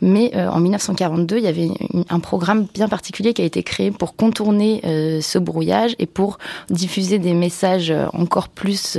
[0.01, 1.69] Mais en 1942, il y avait
[2.09, 4.81] un programme bien particulier qui a été créé pour contourner
[5.21, 6.37] ce brouillage et pour
[6.69, 8.97] diffuser des messages encore plus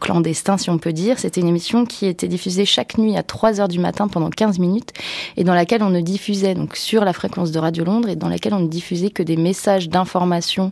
[0.00, 1.18] clandestins, si on peut dire.
[1.18, 4.58] C'était une émission qui était diffusée chaque nuit à 3 heures du matin pendant 15
[4.58, 4.92] minutes
[5.36, 8.28] et dans laquelle on ne diffusait donc sur la fréquence de Radio Londres et dans
[8.28, 10.70] laquelle on ne diffusait que des messages message d'information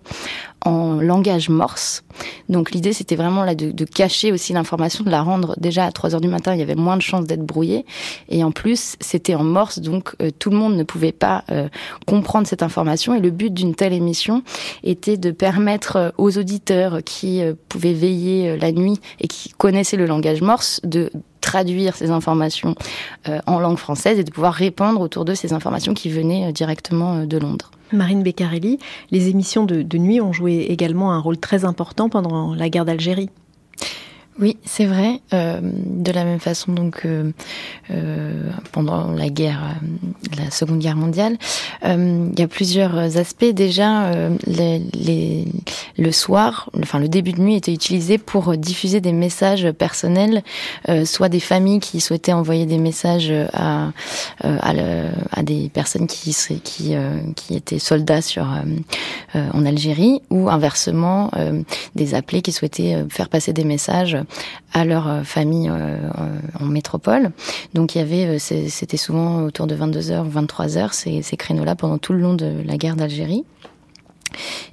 [0.66, 2.02] en langage morse.
[2.48, 6.14] Donc l'idée c'était vraiment là de, cacher aussi l'information, de la rendre déjà à 3
[6.14, 7.86] heures du matin, il y avait moins de chances d'être brouillé.
[8.28, 11.68] Et en plus c'était en morse, donc euh, tout le monde ne pouvait pas euh,
[12.06, 13.14] comprendre cette information.
[13.14, 14.42] Et le but d'une telle émission
[14.82, 20.06] était de permettre euh, aux auditeurs qui pouvaient veiller la nuit et qui connaissaient le
[20.06, 22.74] langage morse de traduire ces informations
[23.46, 27.38] en langue française et de pouvoir répandre autour d'eux ces informations qui venaient directement de
[27.38, 27.70] Londres.
[27.92, 28.78] Marine Beccarelli,
[29.10, 33.30] les émissions de, nuit ont joué également un rôle très important pendant la guerre d'Algérie.
[34.38, 35.20] Oui, c'est vrai.
[35.32, 37.32] Euh, de la même façon, donc euh,
[37.90, 39.76] euh, pendant la guerre,
[40.36, 41.38] la Seconde Guerre mondiale,
[41.82, 43.46] il y a plusieurs aspects.
[43.46, 44.10] Déjà,
[44.46, 50.42] le soir, enfin le début de nuit était utilisé pour diffuser des messages personnels,
[51.04, 53.92] soit des familles qui souhaitaient envoyer des messages à,
[55.42, 56.94] des personnes qui qui
[57.36, 58.46] qui étaient soldats sur
[59.34, 61.30] en Algérie, ou inversement
[61.94, 64.16] des appelés qui souhaitaient faire passer des messages
[64.72, 65.96] à leur euh, famille euh,
[66.60, 67.30] en métropole.
[67.74, 71.98] Donc il avait, euh, c'était souvent autour de 22h ou 23h ces, ces créneaux-là pendant
[71.98, 73.44] tout le long de la guerre d'Algérie.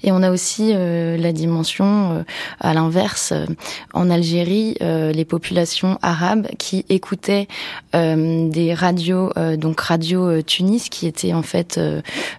[0.03, 2.23] Et on a aussi euh, la dimension, euh,
[2.59, 3.45] à l'inverse, euh,
[3.93, 7.47] en Algérie, les populations arabes qui écoutaient
[7.93, 11.79] des radios, donc Radio Tunis, qui était en fait,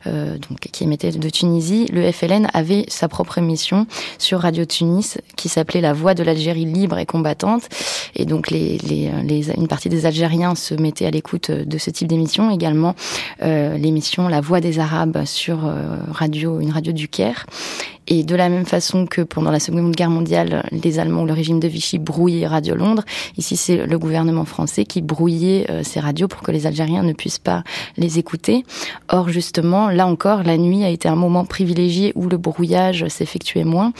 [0.06, 1.87] donc qui émettait de Tunisie.
[1.92, 3.87] Le FLN avait sa propre émission
[4.18, 7.68] sur Radio Tunis qui s'appelait La Voix de l'Algérie libre et combattante.
[8.14, 11.90] Et donc les, les, les, une partie des Algériens se mettaient à l'écoute de ce
[11.90, 12.50] type d'émission.
[12.50, 12.94] Également
[13.40, 15.70] l'émission La Voix des Arabes sur
[16.10, 17.08] radio, une radio du
[18.07, 21.33] Et de la même façon que pendant la Seconde Guerre mondiale, les Allemands ou le
[21.33, 23.03] régime de Vichy brouillaient Radio Londres,
[23.38, 27.14] ici c'est le gouvernement français qui brouillait euh, ces radios pour que les Algériens ne
[27.14, 27.64] puissent pas
[27.96, 28.64] les écouter.
[29.09, 33.64] Or justement, là encore, la nuit a été un moment privilégié où le brouillage s'effectuait
[33.64, 33.92] moins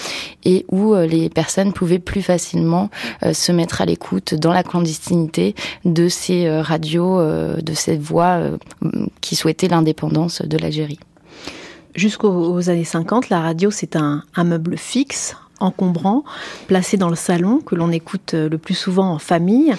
[0.44, 2.90] et où euh, les personnes pouvaient plus facilement
[3.22, 5.55] euh, se mettre à l'écoute dans la clandestinité
[5.87, 8.40] de ces radios, de ces voix
[9.20, 10.98] qui souhaitaient l'indépendance de l'Algérie.
[11.94, 16.24] Jusqu'aux années 50, la radio, c'est un, un, meuble fixe, encombrant,
[16.66, 19.74] placé dans le salon, que l'on écoute le plus souvent en famille.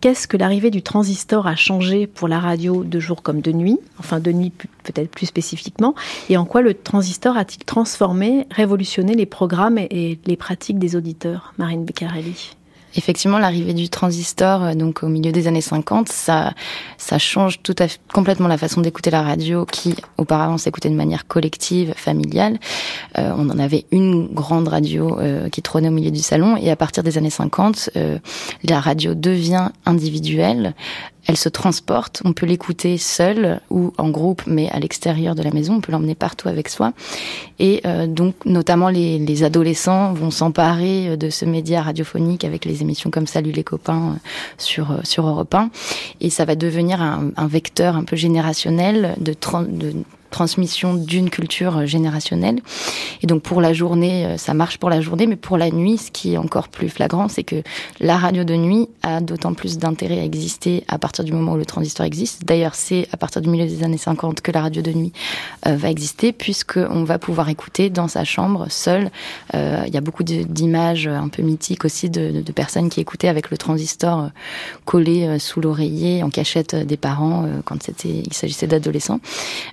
[0.00, 3.78] Qu'est-ce que l'arrivée du transistor a changé pour la radio de jour comme de nuit?
[3.98, 4.50] Enfin, de nuit
[4.82, 5.94] peut-être plus spécifiquement.
[6.30, 11.52] Et en quoi le transistor a-t-il transformé, révolutionné les programmes et les pratiques des auditeurs
[11.58, 12.56] Marine Beccarelli?
[12.96, 16.52] Effectivement, l'arrivée du transistor, euh, donc au milieu des années 50, ça,
[16.98, 20.94] ça change tout à fait, complètement la façon d'écouter la radio, qui auparavant s'écoutait de
[20.94, 22.58] manière collective, familiale.
[23.18, 26.70] Euh, on en avait une grande radio euh, qui trônait au milieu du salon, et
[26.70, 28.18] à partir des années 50, euh,
[28.64, 30.74] la radio devient individuelle,
[31.26, 35.50] elle se transporte, on peut l'écouter seul ou en groupe, mais à l'extérieur de la
[35.50, 36.92] maison, on peut l'emmener partout avec soi.
[37.58, 42.82] Et euh, donc, notamment, les, les adolescents vont s'emparer de ce média radiophonique avec les
[42.82, 44.18] émissions comme Salut les copains euh,
[44.58, 45.70] sur, euh, sur Europe 1.
[46.20, 49.34] Et ça va devenir un, un vecteur un peu générationnel de,
[49.68, 49.94] de
[50.30, 52.60] transmission d'une culture générationnelle.
[53.22, 55.98] Et donc pour la journée, euh, ça marche pour la journée, mais pour la nuit,
[55.98, 57.62] ce qui est encore plus flagrant, c'est que
[58.00, 61.56] la radio de nuit a d'autant plus d'intérêt à exister à partir du moment où
[61.56, 62.44] le transistor existe.
[62.44, 65.12] D'ailleurs, c'est à partir du milieu des années 50 que la radio de nuit
[65.66, 69.10] euh, va exister, puisqu'on va pouvoir écouter dans sa chambre, seul.
[69.54, 73.50] Euh, il y a beaucoup d'images un peu mythiques aussi de, personnes qui écoutaient avec
[73.50, 74.28] le transistor euh,
[74.84, 79.20] collé euh, sous l'oreiller, en cachette des parents, quand il s'agissait d'adolescents.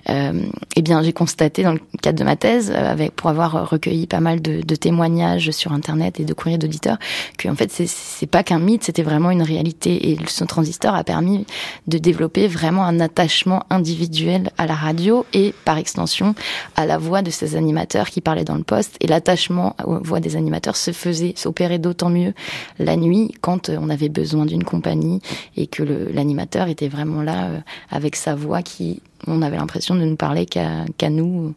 [0.08, 0.32] Euh,
[0.76, 4.20] eh bien, j'ai constaté dans le cadre de ma thèse, avec, pour avoir recueilli pas
[4.20, 6.98] mal de, témoignages sur Internet et de courriers d'auditeurs,
[7.36, 10.10] que en fait, c'est pas qu'un mythe, c'était vraiment une réalité.
[10.10, 11.46] Et ce transistor a permis
[11.86, 16.34] de développer vraiment un attachement individuel à la radio et, par extension,
[16.76, 18.96] à la voix de ces animateurs qui parlaient dans le poste.
[19.00, 22.34] Et l'attachement aux voix des animateurs se faisait, s'opérait d'autant mieux
[22.78, 25.20] la nuit quand on avait besoin d'une compagnie
[25.56, 27.58] et que l'animateur était vraiment là euh,
[27.90, 31.54] avec sa voix qui, on avait l'impression de ne parler qu'à nous,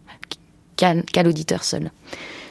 [0.76, 1.92] qu'à l'auditeur seul.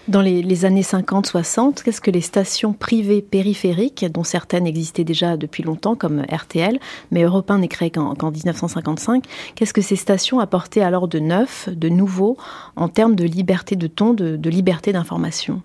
[0.09, 5.62] Dans les, années 50-60, qu'est-ce que les stations privées périphériques, dont certaines existaient déjà depuis
[5.62, 6.81] longtemps, comme RTL,
[7.12, 11.68] mais Europe 1 n'est créé qu'en 1955, qu'est-ce que ces stations apportaient alors de neuf,
[11.68, 12.37] de nouveau,
[12.75, 15.62] en termes de liberté de ton, de liberté d'information?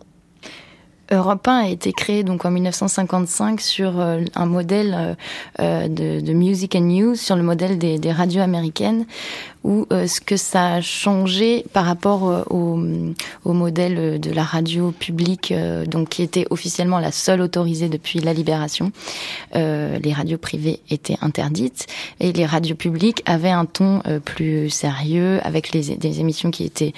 [1.12, 5.16] Europe 1 a été créé donc en 1955 sur euh, un modèle euh,
[5.60, 9.06] euh, de, Music and News, sur le modèle des radios américaines,
[9.66, 12.80] où ce que ça a changé par rapport au,
[13.44, 15.54] au, modèle de la radio publique,
[15.88, 18.92] donc qui était officiellement la seule autorisée depuis la libération.
[19.54, 21.88] les radios privées étaient interdites
[22.20, 26.94] et les radios publiques avaient un ton plus sérieux, avec les, des émissions qui étaient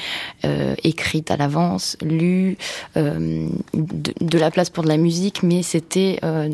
[0.84, 2.58] écrites à l'avance, lues
[2.96, 6.50] de, la place pour de la musique, mais c'était euh,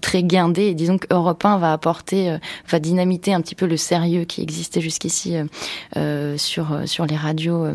[0.00, 0.62] très guindé.
[0.62, 4.42] Et disons qu'Europe 1 va apporter, euh, va dynamiter un petit peu le sérieux qui
[4.42, 5.44] existait jusqu'ici euh,
[5.96, 7.66] euh sur sur les radios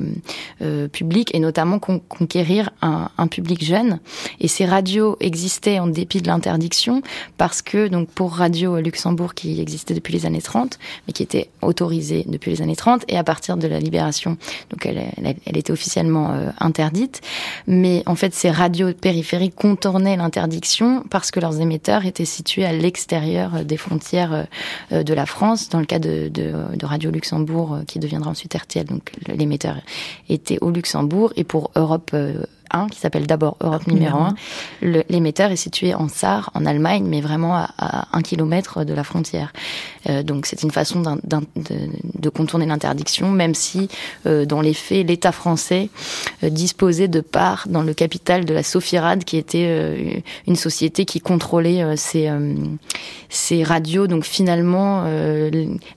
[0.61, 3.99] euh, publiques et notamment conquérir un, un, public jeune.
[4.39, 7.01] Et ces radios existaient en dépit de l'interdiction
[7.37, 11.49] parce que donc pour Radio Luxembourg qui existait depuis les années 30, mais qui était
[11.61, 14.37] autorisée depuis les années 30 et à partir de la libération,
[14.69, 17.21] donc elle, elle, elle était officiellement interdite.
[17.67, 22.71] Mais en fait, ces radios périphériques contournaient l'interdiction parce que leurs émetteurs étaient situé à
[22.71, 24.45] l'extérieur des frontières
[24.91, 25.69] euh, de la France.
[25.69, 26.31] Dans le cas de,
[26.83, 29.77] Radio Luxembourg, euh, qui deviendra ensuite RTL, donc l'émetteur
[30.29, 31.33] était au Luxembourg.
[31.35, 32.15] Et pour Europe
[32.89, 34.35] qui s'appelle d'abord Europe numéro 1.
[35.09, 39.53] L'émetteur est situé en Sarre, en Allemagne, mais vraiment à, un kilomètre de la frontière.
[40.09, 43.89] Euh, donc c'est une façon de, de, contourner l'interdiction, même si
[44.25, 45.89] euh, dans les faits, l'État français
[46.43, 51.19] euh, disposait de parts dans le capital de la Sofirad, qui était une société qui
[51.19, 52.29] contrôlait ces,
[53.29, 54.07] ces radios.
[54.07, 55.05] Donc finalement,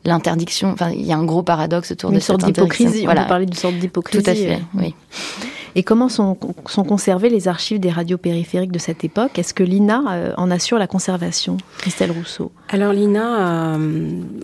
[0.05, 3.05] l'interdiction, enfin il y a un gros paradoxe autour une de sorte d'hypocrisie.
[3.05, 3.23] Voilà.
[3.23, 4.23] On peut parler d'une sorte d'hypocrisie.
[4.23, 4.95] Tout à fait, oui.
[5.79, 9.39] Et comment sont, conservées les archives des radios périphériques de cette époque?
[9.39, 12.51] Est-ce que l'INA euh, en assure la conservation Christelle Rousseau?
[12.71, 13.79] Alors l'INA a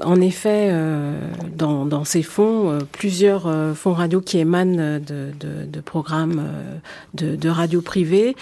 [0.04, 1.18] en effet euh,
[1.56, 6.46] dans, ses fonds euh, plusieurs fonds radio qui émanent de, programmes
[7.14, 8.36] de, de radio privés,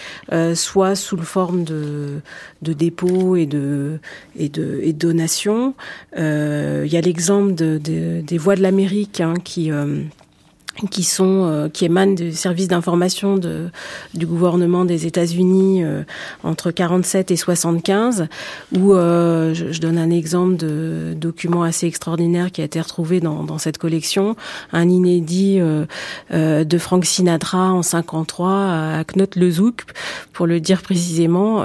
[0.54, 2.20] soit sous le forme de,
[2.60, 4.00] dépôts et de,
[4.36, 5.74] donations.
[6.16, 9.70] Il y a l'exemple de, des Voix de l'Amérique hein, qui
[10.88, 13.68] qui sont euh, qui émanent du service d'information de
[14.14, 16.02] du gouvernement des États-Unis euh,
[16.42, 18.26] entre 47 et 75
[18.72, 23.20] où euh, je, je, donne un exemple de document assez extraordinaire qui a été retrouvé
[23.20, 24.36] dans, dans cette collection.
[24.72, 25.60] Un inédit
[26.30, 29.84] de Frank Sinatra en 53 à Knot le Zouk
[30.32, 31.64] pour le dire précisément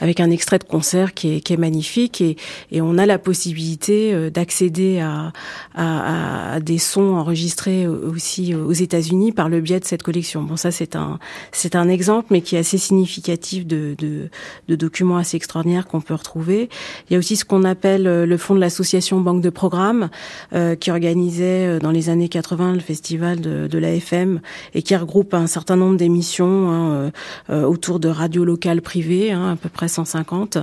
[0.00, 2.20] avec un extrait de concert qui est, qui est magnifique.
[2.20, 2.36] Et,
[2.70, 5.32] et on a la possibilité d'accéder à,
[5.74, 10.42] à, à des sons enregistrés aussi aux États-Unis par le biais de cette collection.
[10.42, 11.18] Bon, ça c'est un
[11.52, 16.14] c'est un exemple, mais qui est assez significatif de, de, documents assez extraordinaires qu'on peut
[16.14, 16.68] retrouver.
[17.08, 20.08] Il y a aussi ce qu'on appelle euh, le fonds de l'association Banque de Programmes,
[20.54, 24.40] euh, qui organisait euh, dans les années 80 le festival de, de l'AFM
[24.74, 27.10] et qui regroupe un certain nombre d'émissions hein,
[27.50, 30.58] euh, autour de radios locales privées, hein, à peu près 150.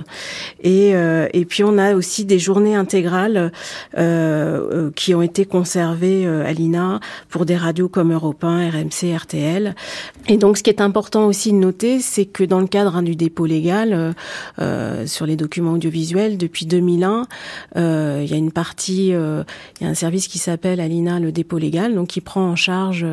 [0.62, 3.52] Et, et puis on a aussi des journées intégrales
[4.94, 9.74] qui ont été conservées à l'INA pour des radios comme Europe 1, RMC, RTL.
[10.28, 13.02] Et donc, ce qui est important aussi de noter, c'est que dans le cadre hein,
[13.02, 14.12] du dépôt légal euh,
[14.60, 17.26] euh, sur les documents audiovisuels, depuis 2001,
[17.76, 19.44] euh, il y a une partie, euh,
[19.80, 22.56] il y a un service qui s'appelle Alina le dépôt légal, donc qui prend en
[22.56, 23.06] charge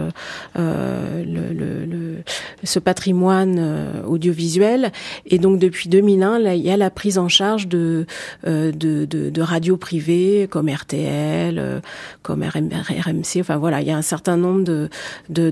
[0.58, 2.16] euh, le, le, le,
[2.64, 4.92] ce patrimoine audiovisuel.
[5.26, 8.06] Et donc, depuis 2001, là, il y a la prise en charge de,
[8.46, 11.82] de, de, de radios privées comme RTL,
[12.22, 13.40] comme RMC.
[13.40, 14.90] Enfin voilà, il y a un certain nombre de,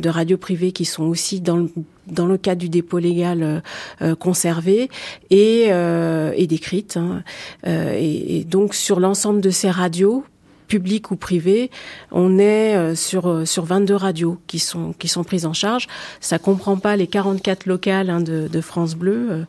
[0.10, 1.69] radios privées qui sont aussi dans le
[2.08, 3.60] dans le cadre du dépôt légal euh,
[4.01, 4.89] euh conservé
[5.31, 6.97] et, euh, et décrite.
[6.97, 7.23] Hein.
[7.65, 10.23] Euh, et, donc sur l'ensemble de ces radios
[10.67, 11.69] publiques ou privées,
[12.12, 15.88] on est euh, sur sur 22 radios qui sont qui sont prises en charge.
[16.21, 19.45] Ça comprend pas les 44 locales hein, de, de, France Bleu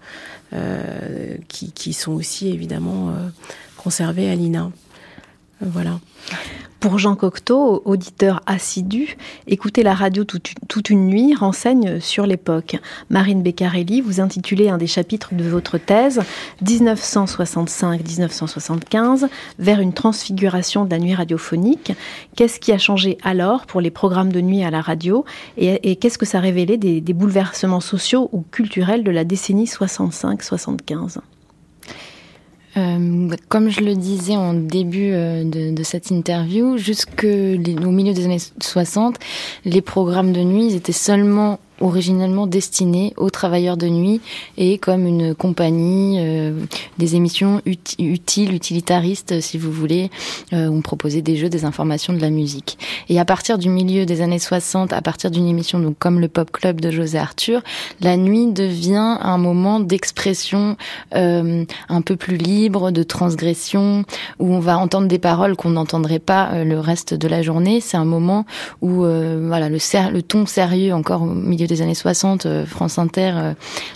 [1.49, 3.15] qui, qui sont aussi évidemment
[3.77, 4.71] conservées à l'INA.
[5.61, 6.01] Voilà.
[6.81, 12.77] Pour Jean Cocteau, auditeur assidu, écouter la radio toute, une nuit renseigne sur l'époque.
[13.09, 16.21] Marine Beccarelli, vous intitulez un des chapitres de votre thèse
[16.63, 19.27] 1965-1975
[19.59, 21.95] vers une transfiguration de la nuit radiophonique.
[22.37, 25.25] Qu'est-ce qui a changé alors pour les programmes de nuit à la radio
[25.57, 31.21] et, qu'est-ce que ça révélait des, des bouleversements sociaux ou culturels de la décennie 65-75
[32.77, 38.39] euh, comme je le disais en début euh, de, cette interview, jusqu'au milieu des années
[38.61, 39.17] 60,
[39.65, 44.21] les programmes de nuit étaient seulement originellement destiné aux travailleurs de nuit
[44.57, 46.53] et comme une compagnie, euh,
[46.99, 47.61] des émissions
[47.99, 50.11] utiles, utilitaristes, si vous voulez.
[50.53, 52.79] Euh, on proposait des jeux, des informations, de la musique.
[53.09, 56.29] Et à partir du milieu des années 60, à partir d'une émission donc comme le
[56.29, 57.63] Pop Club de José Arthur,
[58.01, 60.77] la nuit devient un moment d'expression
[61.15, 64.05] euh, un peu plus libre, de transgression,
[64.39, 67.81] où on va entendre des paroles qu'on n'entendrait pas euh, le reste de la journée.
[67.81, 68.47] C'est un moment
[68.81, 69.79] où voilà le,
[70.13, 73.53] le ton sérieux encore au milieu des années 60, euh, France Inter, euh,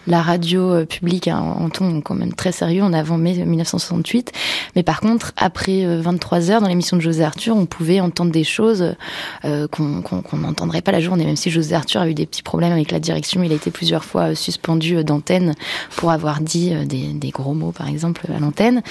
[0.07, 4.33] la radio euh, publique en, ton quand même très sérieux en avant mai 1968.
[4.77, 8.45] Mais par contre, après 23 heures dans l'émission de José Arthur, on pouvait entendre des
[8.45, 8.95] choses
[9.43, 11.25] qu'on n'entendrait pas la journée.
[11.25, 13.71] Même si José Arthur a eu des petits problèmes avec la direction, il a été
[13.71, 15.55] plusieurs fois suspendu d'antenne
[15.97, 18.83] pour avoir dit des, gros mots, par exemple, à l'antenne.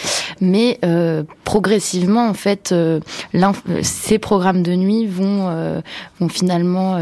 [0.42, 0.80] Mais
[1.44, 2.74] progressivement, en fait,
[3.82, 5.82] ces programmes de nuit vont
[6.30, 6.98] finalement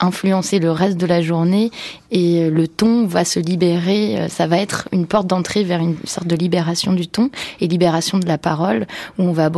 [0.00, 1.70] influencer le reste de la journée
[2.10, 4.18] et euh, le ton va se libérer.
[4.18, 7.68] Euh, ça va être une porte d'entrée vers une sorte de libération du ton et
[7.68, 8.86] libération de la parole
[9.18, 9.50] où on va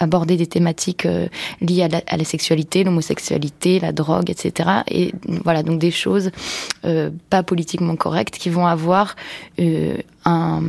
[0.00, 1.28] aborder, des thématiques euh,
[1.60, 4.70] liées à la, sexualité, l'homosexualité, la drogue, etc.
[4.88, 5.12] Et
[5.44, 6.30] voilà, donc des choses
[7.28, 9.16] pas politiquement correctes qui vont avoir
[10.24, 10.62] un,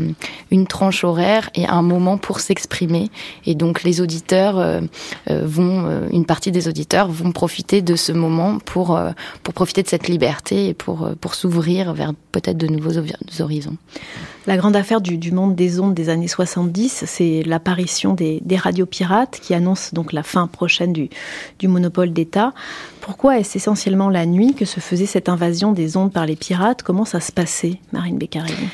[0.49, 3.09] une tranche horaire et un moment pour s'exprimer.
[3.45, 4.81] Et donc les auditeurs
[5.29, 8.99] vont, une partie des auditeurs vont profiter de ce moment pour,
[9.43, 12.97] pour profiter de cette liberté et pour, pour s'ouvrir vers peut-être de nouveaux
[13.41, 13.75] horizons.
[14.47, 18.55] La grande affaire du, du, monde des ondes des années 70, c'est l'apparition des, des,
[18.55, 21.09] radios pirates qui annoncent donc la fin prochaine du,
[21.59, 22.53] du monopole d'État.
[23.01, 26.83] Pourquoi est-ce essentiellement la nuit que se faisait cette invasion des ondes par les pirates?
[26.83, 28.69] Comment ça se passait, Marine Beccarelli?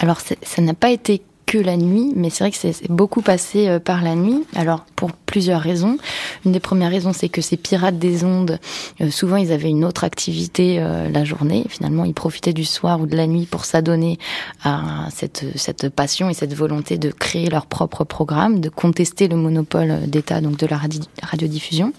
[0.00, 3.68] Alors, ça n'a pas été que la nuit, mais c'est vrai que c'est beaucoup passé
[3.68, 4.44] euh, par la nuit.
[4.54, 5.98] Alors pour plusieurs raisons.
[6.44, 8.58] Une des premières raisons, c'est que ces pirates des ondes,
[9.00, 11.64] euh, souvent ils avaient une autre activité euh, la journée.
[11.68, 14.18] Finalement, ils profitaient du soir ou de la nuit pour s'adonner
[14.64, 19.36] à cette, cette passion et cette volonté de créer leur propre programme, de contester le
[19.36, 20.80] monopole d'État donc de la
[21.22, 21.92] radiodiffusion.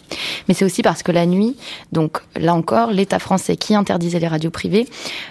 [0.47, 1.55] Mais c'est aussi parce que la nuit,
[1.91, 4.87] donc là encore, l'État français qui interdisait les radios privées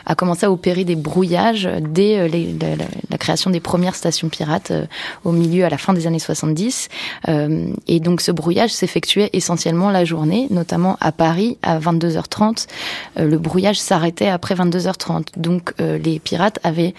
[0.06, 4.86] a commencé à opérer des brouillages dès la, la création des premières stations pirate euh,
[5.24, 6.88] au milieu, à la fin des années 70.
[7.28, 7.66] Euh,
[7.98, 12.68] et donc ce brouillage s'effectuait essentiellement la journée, notamment à Paris à 22h30.
[13.18, 15.26] Euh, le brouillage s'arrêtait après 22h30.
[15.36, 16.94] Donc les pirates avaient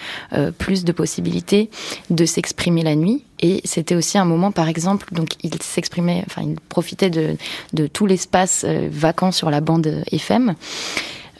[0.57, 1.69] plus de possibilités
[2.09, 3.23] de s'exprimer la nuit.
[3.39, 8.05] Et c'était aussi un moment, par exemple, donc ils s'exprimaient, enfin ils profitaient de tout
[8.05, 10.55] l'espace vacant sur la bande FM.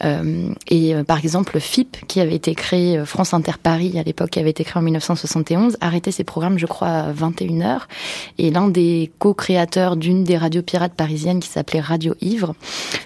[0.04, 4.02] Euh, et euh, par exemple, FIP, qui avait été créé, euh, France Inter Paris à
[4.02, 7.82] l'époque, qui avait été créé en 1971, arrêtait ses programmes, je crois, à 21h.
[8.38, 12.54] Et l'un des co-créateurs d'une des radios pirates parisiennes qui s'appelait Radio Ivre,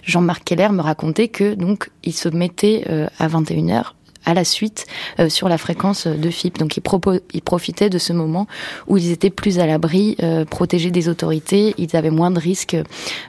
[0.03, 2.85] Jean-Marc Keller, me racontait que donc il se mettait
[3.19, 3.93] à 21h
[4.25, 4.87] à la suite
[5.19, 6.59] euh, sur la fréquence de FIP.
[6.59, 8.47] Donc ils, profitaient de ce moment
[8.87, 12.77] où ils étaient plus à l'abri, euh, protégés des autorités, ils avaient moins de risques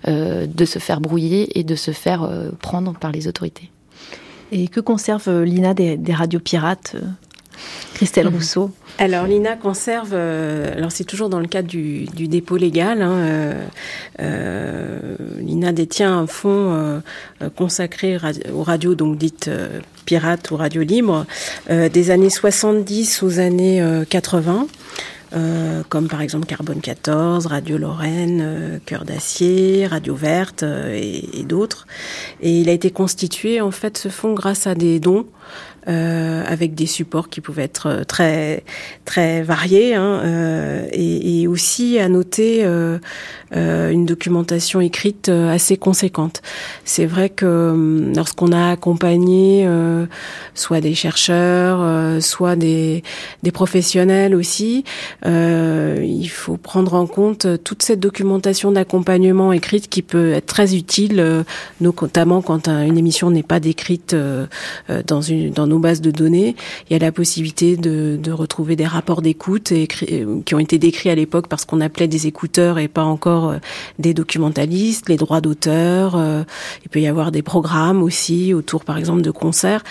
[0.08, 2.30] euh, de se faire brouiller et de se faire
[2.62, 3.72] prendre par les autorités.
[4.52, 6.96] Et que conserve l'INA des, radios pirates
[7.94, 8.36] Christelle mhm.
[8.36, 13.56] Rousseau alors l'INA conserve, alors c'est toujours dans le cadre du, dépôt légal, hein,
[14.18, 17.02] l'INA détient un fonds
[17.58, 18.18] consacré
[18.54, 19.50] aux radios donc dites
[20.06, 21.26] pirate ou radio libre
[21.70, 24.62] euh, des années 70 aux années 80.
[24.62, 24.66] Euh,
[25.34, 31.88] euh, comme par exemple Carbone 14, Radio Lorraine, Cœur d'acier, Radio Verte et, et d'autres.
[32.42, 35.26] Et il a été constitué en fait ce fonds grâce à des dons
[35.88, 38.64] euh, avec des supports qui pouvaient être euh, très
[39.06, 42.98] très variés, hein, euh, et, et, aussi à noter euh,
[43.56, 46.42] euh une documentation écrite assez conséquente.
[46.86, 49.68] C'est vrai que lorsqu'on a accompagné
[50.56, 53.04] soit des chercheurs, soit des,
[53.44, 54.84] des professionnels aussi,
[55.24, 61.46] il faut prendre en compte toute cette documentation d'accompagnement écrite qui peut être très utile,
[61.80, 64.16] notamment quand une émission n'est pas décrite
[65.08, 66.56] dans une dans nos nos bases de données.
[66.90, 69.74] Il y a la possibilité de, de retrouver des rapports d'écoute
[70.46, 73.56] qui ont été décrits à l'époque parce qu'on appelait des écouteurs et pas encore
[74.00, 76.18] des documentalistes, les droits d'auteur.
[76.84, 79.84] il peut y avoir des programmes aussi autour, par exemple, de concerts.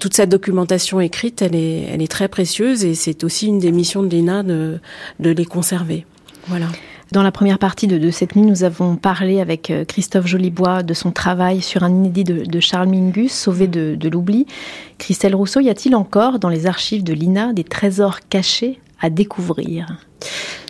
[0.00, 3.72] toute cette documentation écrite, elle est, elle est très précieuse et c'est aussi une des
[3.72, 4.78] missions de l'INA de,
[5.20, 6.06] de les conserver.
[6.48, 6.68] Voilà.
[7.12, 10.94] Dans la première partie de, cette nuit, nous avons parlé avec euh, Christophe Jolibois de
[10.94, 14.46] son travail sur un inédit de, Charles Mingus, Sauvé de, de l'oubli.
[14.98, 19.98] Christelle Rousseau, y a-t-il encore dans les archives de l'INA des trésors cachés à découvrir?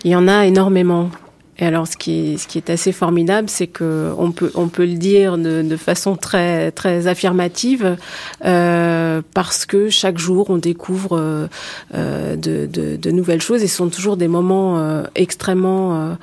[0.05, 1.09] Il y en a énormément.
[1.59, 4.69] Et alors, ce qui est, ce qui est assez formidable, c'est que on peut, on
[4.69, 7.97] peut le dire de, de façon très, très affirmative,
[8.45, 11.49] euh, parce que chaque jour, on découvre
[11.95, 16.11] euh, de, de, de, nouvelles choses et ce sont toujours des moments euh, extrêmement euh,
[16.11, 16.17] euh,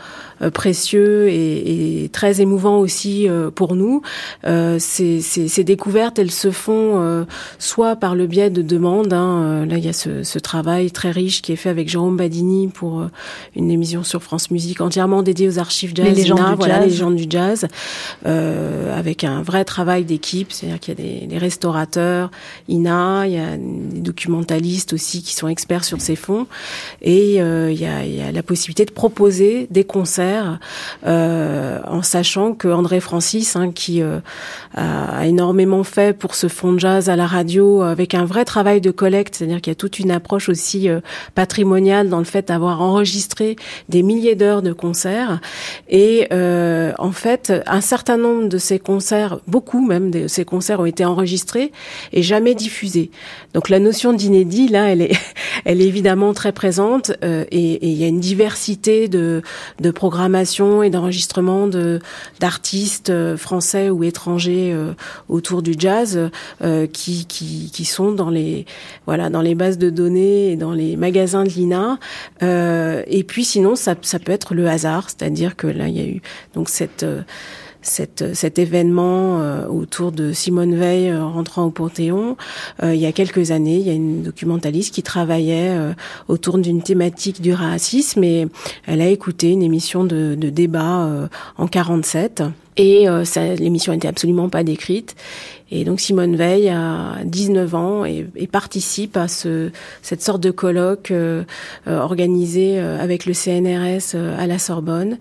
[0.50, 4.02] précieux et, et, très émouvant aussi euh, pour nous.
[4.46, 6.82] Euh, ces, ces, ces, découvertes, elles se font
[7.60, 9.14] soit par le biais de demandes.
[9.14, 12.18] Hein, là, il y a ce, ce, travail très riche qui est fait avec Jérôme
[12.18, 13.08] Badini pour
[13.56, 16.08] une émission sur France Musique entièrement dédiée aux archives jazz.
[16.08, 16.84] Les légendes du voilà, jazz.
[16.84, 17.68] les légendes du jazz,
[18.26, 20.52] euh, avec un vrai travail d'équipe.
[20.52, 22.32] C'est-à-dire qu'il y a des, des, restaurateurs,
[22.68, 26.48] Ina, il y a des documentalistes aussi qui sont experts sur ces fonds,
[27.02, 30.31] et euh, il, y a, il y a la possibilité de proposer des concerts
[31.06, 34.20] euh, en sachant que André Francis, hein, qui euh,
[34.76, 38.82] a énormément fait pour ce fond de jazz à la radio, avec un vrai travail
[38.82, 41.00] de collecte, c'est-à-dire qu'il y a toute une approche aussi euh,
[41.36, 43.56] patrimoniale dans le fait d'avoir enregistré
[43.90, 45.40] des milliers d'heures de concerts.
[45.90, 50.86] Et en fait, un certain nombre de ces concerts, beaucoup même de ces concerts ont
[50.86, 51.72] été enregistrés
[52.14, 53.12] et jamais diffusés.
[53.54, 55.18] Donc la notion d'inédit, là, elle est,
[55.66, 59.42] elle est évidemment très présente euh, et, et, il y a une diversité de
[59.94, 60.21] programmes
[60.84, 62.00] et d'enregistrement de
[62.40, 64.94] d'artistes euh, français ou étrangers euh,
[65.30, 66.30] autour du jazz
[66.62, 68.66] euh, qui, qui, qui sont dans les
[69.06, 72.00] voilà dans les bases de données et dans les magasins de l'INA.
[72.42, 76.08] Et puis sinon ça, ça peut être le hasard c'est-à-dire que là il y a
[76.08, 76.22] eu
[76.54, 77.06] donc cette
[77.82, 82.38] cette, cet événement euh, autour de Simone Veil euh, rentrant au Panthéon.
[82.84, 85.76] Euh, il y a quelques années, il y a une documentaliste qui travaillait
[86.28, 88.48] autour d'une thématique du racisme et
[88.86, 91.28] elle a écouté une émission de, de débat
[91.58, 92.44] en 47
[92.78, 93.08] et
[93.58, 95.16] l'émission n'était absolument pas décrite.
[95.72, 100.52] Et donc Simone Veil a 19 ans et, et participe à ce, cette sorte de
[100.52, 101.44] colloque euh,
[101.88, 105.18] organisé avec le CNRS à la Sorbonne.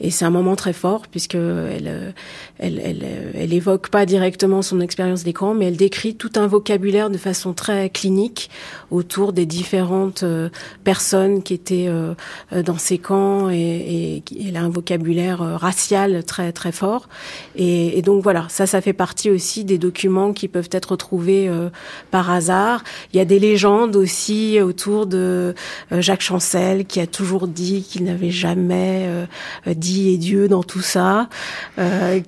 [0.00, 2.12] Et c'est un moment très fort puisque elle,
[2.58, 3.02] elle, elle,
[3.34, 7.54] elle évoque pas directement son expérience d'écran, mais elle décrit tout un vocabulaire de façon
[7.54, 8.50] très clinique
[8.90, 10.50] autour des différentes euh,
[10.84, 12.14] personnes qui étaient euh,
[12.64, 17.08] dans ces camps et, et, elle a un vocabulaire racial très très fort.
[17.56, 21.48] Et, et donc voilà, ça, ça fait partie aussi des documents qui peuvent être retrouvés
[21.48, 21.70] euh,
[22.10, 22.84] par hasard.
[23.12, 25.54] Il y a des légendes aussi autour de
[25.92, 29.26] euh, Jacques Chancel qui a toujours dit qu'il n'avait jamais euh,
[29.74, 31.28] dit et Dieu dans tout ça,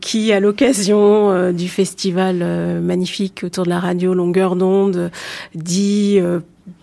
[0.00, 2.36] qui à l'occasion du festival
[2.80, 5.10] magnifique autour de la radio Longueur d'onde
[5.54, 6.20] dit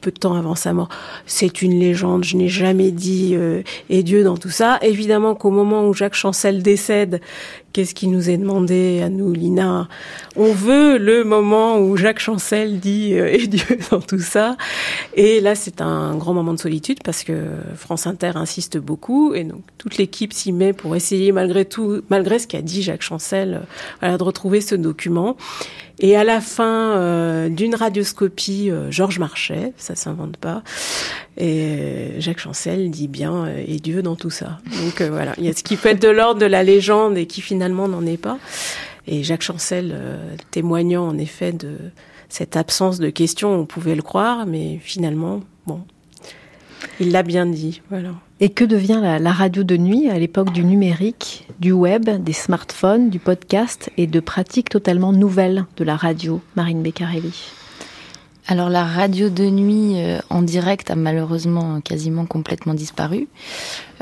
[0.01, 0.89] peu de temps avant sa mort.
[1.25, 4.79] C'est une légende, je n'ai jamais dit euh, et Dieu dans tout ça.
[4.81, 7.21] Évidemment qu'au moment où Jacques Chancel décède,
[7.73, 9.89] qu'est-ce qui nous est demandé à nous, Lina?
[10.35, 14.55] On veut le moment où Jacques Chancel dit euh, et Dieu dans tout ça.
[15.15, 19.43] Et là, c'est un grand moment de solitude parce que France Inter insiste beaucoup et
[19.43, 23.55] donc toute l'équipe s'y met pour essayer, malgré tout, malgré ce qu'a dit Jacques Chancel,
[23.55, 23.59] euh,
[23.99, 25.35] voilà, de retrouver ce document.
[25.99, 30.63] Et à la fin euh, d'une radioscopie, euh, Georges Marchais, ça s'invente pas,
[31.37, 34.59] et euh, Jacques Chancel dit bien euh, et Dieu dans tout ça.
[34.83, 37.17] Donc euh, voilà, il y a ce qui peut être de l'ordre de la légende
[37.17, 38.37] et qui finalement n'en est pas.
[39.07, 39.93] Et Jacques Chancel
[40.51, 41.75] témoignant en effet de
[42.29, 45.81] cette absence de questions, on pouvait le croire, mais finalement, bon,
[46.99, 48.09] il l'a bien dit, voilà.
[48.39, 52.33] Et que devient la, la radio de nuit à l'époque du numérique, du web, des
[52.33, 57.33] smartphones, du podcast et de pratiques totalement nouvelles de la radio, Marine Beccarelli?
[58.47, 63.29] Alors la radio de nuit euh, en direct a malheureusement quasiment complètement disparu.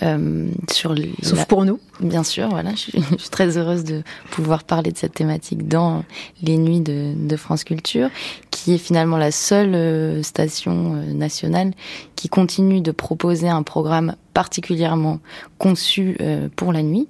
[0.03, 1.45] Euh, sur Sauf la...
[1.45, 1.79] pour nous.
[1.99, 2.71] Bien sûr, voilà.
[2.71, 6.03] Je suis, je suis, très heureuse de pouvoir parler de cette thématique dans
[6.41, 8.09] les nuits de, de France Culture,
[8.49, 11.71] qui est finalement la seule euh, station euh, nationale
[12.15, 15.19] qui continue de proposer un programme particulièrement
[15.57, 17.07] conçu euh, pour la nuit.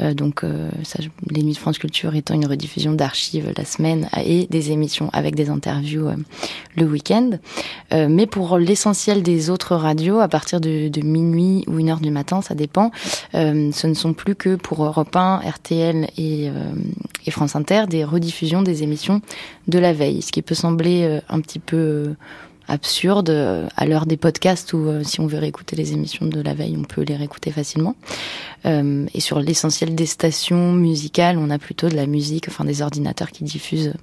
[0.00, 0.98] Euh, donc, euh, ça,
[1.30, 5.34] les nuits de France Culture étant une rediffusion d'archives la semaine et des émissions avec
[5.34, 6.08] des interviews
[6.76, 7.30] le week-end.
[7.92, 12.10] mais pour l'essentiel des autres radios, à partir de, de minuit ou une heure du
[12.10, 12.90] matin, ça dépend.
[13.32, 16.50] ce ne sont plus que pour Europe 1, RTL et,
[17.26, 19.20] et France Inter des rediffusions des émissions
[19.66, 22.14] de la veille, ce qui peut sembler un petit peu
[22.68, 26.40] absurde euh, à l'heure des podcasts où euh, si on veut réécouter les émissions de
[26.40, 27.96] la veille, on peut les réécouter facilement.
[28.66, 32.82] Euh, et sur l'essentiel des stations musicales, on a plutôt de la musique, enfin des
[32.82, 33.94] ordinateurs qui diffusent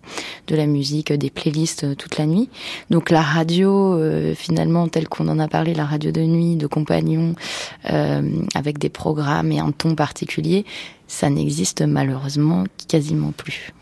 [0.48, 2.50] de la musique, des playlists toute la nuit.
[2.90, 4.00] Donc la radio,
[4.36, 7.36] finalement, telle qu'on en a parlé, la radio de nuit, de compagnon,
[7.84, 10.66] avec des programmes et un ton particulier,
[11.08, 13.74] ça n'existe malheureusement quasiment plus.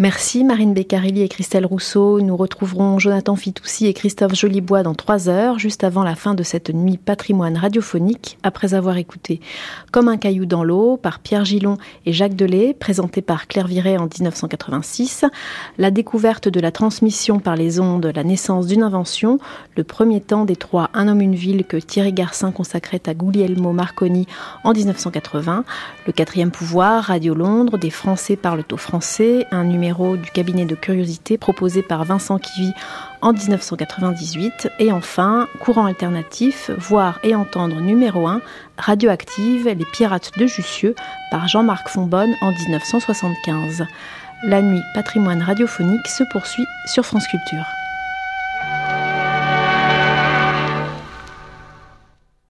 [0.00, 2.22] Merci Marine Beccarilli et Christelle Rousseau.
[2.22, 6.42] Nous retrouverons Jonathan Fitoussi et Christophe Jolibois dans trois heures, juste avant la fin de
[6.42, 9.42] cette nuit patrimoine radiophonique, après avoir écouté
[9.92, 11.76] Comme un caillou dans l'eau par Pierre Gillon
[12.06, 15.26] et Jacques Delay, présenté par Claire Viret en 1986,
[15.76, 19.38] la découverte de la transmission par les ondes, la naissance d'une invention,
[19.76, 23.72] le premier temps des trois Un homme, une ville que Thierry Garcin consacrait à Guglielmo
[23.72, 24.26] Marconi
[24.64, 25.62] en 1980,
[26.06, 31.36] le quatrième pouvoir, Radio Londres, des Français parlent au français, un du cabinet de curiosité
[31.38, 32.72] proposé par Vincent Kivy
[33.20, 34.70] en 1998.
[34.78, 38.40] Et enfin, courant alternatif, voir et entendre numéro 1,
[38.78, 40.94] Radioactive, Les Pirates de Jussieu
[41.30, 43.84] par Jean-Marc Fonbonne en 1975.
[44.44, 47.64] La nuit patrimoine radiophonique se poursuit sur France Culture.